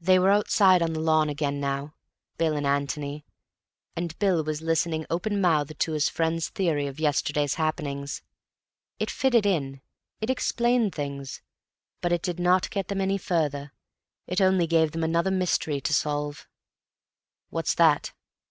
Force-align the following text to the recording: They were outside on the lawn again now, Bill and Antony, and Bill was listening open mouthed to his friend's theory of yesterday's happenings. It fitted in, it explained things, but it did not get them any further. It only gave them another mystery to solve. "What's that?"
They 0.00 0.18
were 0.18 0.30
outside 0.30 0.80
on 0.80 0.94
the 0.94 1.00
lawn 1.00 1.28
again 1.28 1.60
now, 1.60 1.92
Bill 2.38 2.56
and 2.56 2.66
Antony, 2.66 3.26
and 3.94 4.18
Bill 4.18 4.42
was 4.42 4.62
listening 4.62 5.04
open 5.10 5.38
mouthed 5.38 5.78
to 5.80 5.92
his 5.92 6.08
friend's 6.08 6.48
theory 6.48 6.86
of 6.86 6.98
yesterday's 6.98 7.56
happenings. 7.56 8.22
It 8.98 9.10
fitted 9.10 9.44
in, 9.44 9.82
it 10.22 10.30
explained 10.30 10.94
things, 10.94 11.42
but 12.00 12.10
it 12.10 12.22
did 12.22 12.40
not 12.40 12.70
get 12.70 12.88
them 12.88 13.02
any 13.02 13.18
further. 13.18 13.74
It 14.26 14.40
only 14.40 14.66
gave 14.66 14.92
them 14.92 15.04
another 15.04 15.30
mystery 15.30 15.78
to 15.78 15.92
solve. 15.92 16.48
"What's 17.50 17.74
that?" 17.74 18.14